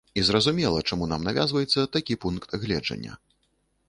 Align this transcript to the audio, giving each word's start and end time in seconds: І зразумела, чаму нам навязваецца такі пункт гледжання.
І 0.19 0.21
зразумела, 0.27 0.79
чаму 0.93 1.09
нам 1.11 1.27
навязваецца 1.27 1.85
такі 1.97 2.17
пункт 2.23 2.57
гледжання. 2.65 3.13